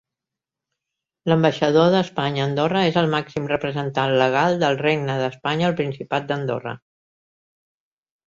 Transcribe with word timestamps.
L'ambaixador 1.31 1.89
d'Espanya 1.95 2.41
a 2.43 2.45
Andorra 2.49 2.81
és 2.93 2.97
el 3.01 3.09
màxim 3.11 3.45
representant 3.51 4.15
legal 4.23 4.57
del 4.63 4.79
Regne 4.81 5.17
d'Espanya 5.25 5.67
al 5.71 5.75
Principat 5.83 6.25
d'Andorra. 6.31 6.73